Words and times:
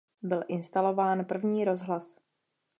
Byl 0.21 0.43
instalován 0.47 1.25
první 1.25 1.65
rozhlas. 1.65 2.17